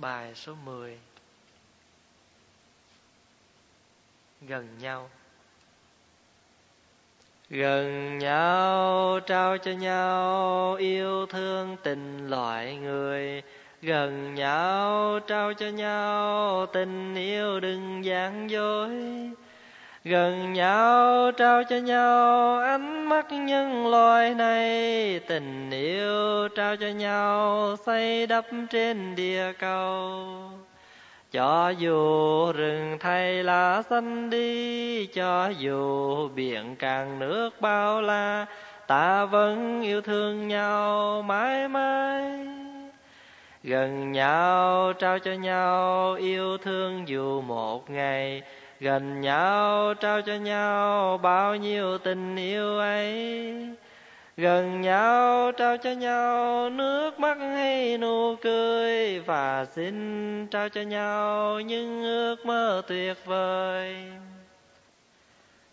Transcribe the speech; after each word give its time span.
Bài 0.00 0.34
số 0.34 0.54
10 0.64 0.98
Gần 4.40 4.68
nhau. 4.80 5.10
Gần 7.50 8.18
nhau, 8.18 9.20
trao 9.26 9.58
cho 9.58 9.70
nhau 9.70 10.74
yêu 10.74 11.26
thương 11.26 11.76
tình 11.82 12.28
loại 12.30 12.76
người. 12.76 13.42
Gần 13.82 14.34
nhau, 14.34 15.20
trao 15.26 15.54
cho 15.54 15.68
nhau 15.68 16.66
tình 16.72 17.14
yêu 17.14 17.60
đừng 17.60 18.04
gian 18.04 18.50
dối 18.50 18.90
gần 20.04 20.52
nhau, 20.52 21.30
trao 21.36 21.64
cho 21.64 21.76
nhau 21.76 22.58
ánh 22.58 23.08
mắt 23.08 23.32
nhân 23.32 23.86
loại 23.86 24.34
này. 24.34 25.20
Tình 25.26 25.70
yêu 25.70 26.48
trao 26.48 26.76
cho 26.76 26.86
nhau, 26.86 27.76
xây 27.86 28.26
đắp 28.26 28.44
trên 28.70 29.14
địa 29.16 29.52
cầu. 29.58 30.26
Cho 31.32 31.68
dù 31.68 32.52
rừng 32.52 32.96
thay 33.00 33.44
lá 33.44 33.82
xanh 33.90 34.30
đi, 34.30 35.06
cho 35.06 35.48
dù 35.48 36.28
biển 36.28 36.76
càng 36.78 37.18
nước 37.18 37.60
bao 37.60 38.02
la, 38.02 38.46
ta 38.86 39.24
vẫn 39.24 39.82
yêu 39.82 40.00
thương 40.00 40.48
nhau 40.48 41.22
mãi 41.22 41.68
mãi. 41.68 42.46
Gần 43.62 44.12
nhau, 44.12 44.92
trao 44.92 45.18
cho 45.18 45.32
nhau 45.32 46.14
yêu 46.14 46.58
thương 46.58 47.08
dù 47.08 47.40
một 47.40 47.90
ngày 47.90 48.42
gần 48.80 49.20
nhau, 49.20 49.94
trao 49.94 50.22
cho 50.22 50.34
nhau 50.34 51.18
bao 51.18 51.56
nhiêu 51.56 51.98
tình 51.98 52.36
yêu 52.36 52.78
ấy. 52.78 53.54
Gần 54.36 54.80
nhau, 54.80 55.52
trao 55.52 55.76
cho 55.76 55.90
nhau 55.90 56.70
nước 56.70 57.20
mắt 57.20 57.38
hay 57.38 57.98
nụ 57.98 58.36
cười, 58.36 59.20
và 59.20 59.64
xin 59.64 60.46
trao 60.46 60.68
cho 60.68 60.80
nhau 60.80 61.60
những 61.60 62.02
ước 62.02 62.46
mơ 62.46 62.82
tuyệt 62.88 63.16
vời. 63.24 63.96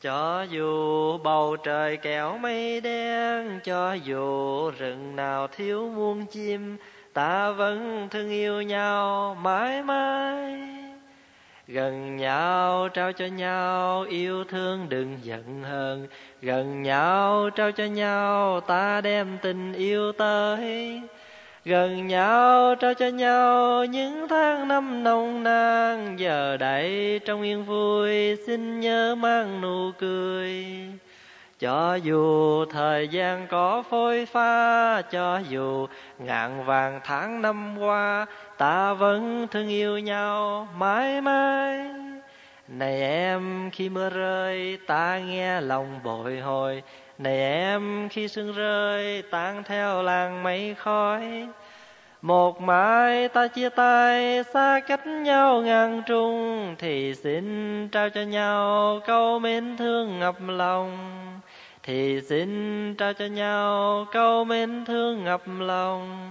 Cho 0.00 0.42
dù 0.50 1.18
bầu 1.18 1.56
trời 1.56 1.96
kẹo 1.96 2.38
mây 2.38 2.80
đen, 2.80 3.60
cho 3.64 3.92
dù 3.92 4.70
rừng 4.70 5.16
nào 5.16 5.48
thiếu 5.48 5.90
muôn 5.96 6.26
chim, 6.26 6.76
ta 7.12 7.50
vẫn 7.50 8.08
thương 8.10 8.30
yêu 8.30 8.62
nhau 8.62 9.36
mãi 9.42 9.82
mãi 9.82 10.81
gần 11.72 12.16
nhau 12.16 12.88
trao 12.88 13.12
cho 13.12 13.26
nhau, 13.26 14.02
yêu 14.08 14.44
thương 14.44 14.86
đừng 14.88 15.18
giận 15.22 15.62
hờn. 15.62 16.06
Gần 16.42 16.82
nhau 16.82 17.50
trao 17.56 17.72
cho 17.72 17.84
nhau, 17.84 18.60
ta 18.60 19.00
đem 19.00 19.38
tình 19.42 19.72
yêu 19.72 20.12
tới. 20.12 21.00
Gần 21.64 22.06
nhau 22.06 22.74
trao 22.74 22.94
cho 22.94 23.06
nhau, 23.08 23.84
những 23.84 24.28
tháng 24.28 24.68
năm 24.68 25.04
nồng 25.04 25.42
nàn. 25.42 26.16
Giờ 26.18 26.56
đây 26.56 27.20
trong 27.24 27.42
yên 27.42 27.64
vui, 27.64 28.36
xin 28.46 28.80
nhớ 28.80 29.14
mang 29.14 29.60
nụ 29.60 29.90
cười 29.98 30.64
cho 31.62 31.94
dù 31.94 32.64
thời 32.64 33.08
gian 33.08 33.46
có 33.46 33.82
phôi 33.90 34.26
pha, 34.26 35.02
cho 35.02 35.40
dù 35.48 35.86
ngàn 36.18 36.64
vàng 36.64 37.00
tháng 37.04 37.42
năm 37.42 37.78
qua, 37.78 38.26
ta 38.58 38.92
vẫn 38.92 39.46
thương 39.50 39.68
yêu 39.68 39.98
nhau 39.98 40.68
mãi 40.78 41.20
mãi. 41.20 41.86
Này 42.68 43.02
em, 43.02 43.70
khi 43.72 43.88
mưa 43.88 44.10
rơi, 44.10 44.78
ta 44.86 45.18
nghe 45.18 45.60
lòng 45.60 46.00
bồi 46.04 46.40
hồi. 46.40 46.82
Này 47.18 47.38
em, 47.38 48.08
khi 48.08 48.28
sương 48.28 48.52
rơi 48.52 49.22
tan 49.30 49.62
theo 49.64 50.02
làng 50.02 50.42
mây 50.42 50.74
khói. 50.78 51.48
Một 52.22 52.60
mai 52.60 53.28
ta 53.28 53.48
chia 53.48 53.68
tay, 53.68 54.44
xa 54.54 54.80
cách 54.86 55.06
nhau 55.06 55.62
ngàn 55.62 56.02
trung 56.06 56.74
thì 56.78 57.14
xin 57.14 57.88
trao 57.88 58.10
cho 58.10 58.22
nhau 58.22 59.00
câu 59.06 59.38
mến 59.38 59.76
thương 59.76 60.18
ngập 60.18 60.36
lòng 60.46 61.21
thì 61.82 62.20
xin 62.20 62.94
trao 62.94 63.12
cho 63.12 63.26
nhau 63.26 64.06
câu 64.12 64.44
mến 64.44 64.84
thương 64.84 65.24
ngập 65.24 65.42
lòng. 65.58 66.30